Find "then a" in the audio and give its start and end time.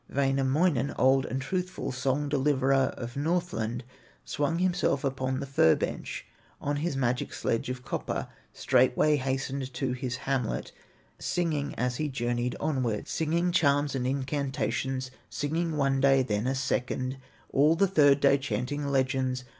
16.23-16.55